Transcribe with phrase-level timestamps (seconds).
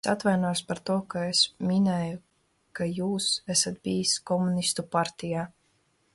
[0.03, 1.41] Es atvainojos par to, ka es
[1.71, 2.15] minēju,
[2.79, 5.47] ka jūs esat bijis komunistu partijā.